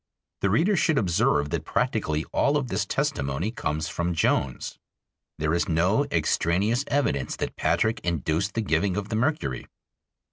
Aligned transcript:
The 0.39 0.49
reader 0.49 0.75
should 0.75 0.97
observe 0.97 1.51
that 1.51 1.63
practically 1.63 2.23
all 2.33 2.57
of 2.57 2.69
this 2.69 2.87
testimony 2.87 3.51
comes 3.51 3.87
from 3.87 4.15
Jones. 4.15 4.79
There 5.37 5.53
is 5.53 5.69
no 5.69 6.05
extraneous 6.05 6.83
evidence 6.87 7.35
that 7.35 7.55
Patrick 7.55 7.99
induced 7.99 8.55
the 8.55 8.61
giving 8.61 8.97
of 8.97 9.09
the 9.09 9.15
mercury. 9.15 9.67